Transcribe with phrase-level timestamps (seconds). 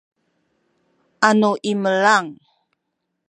[1.27, 2.27] anu imelang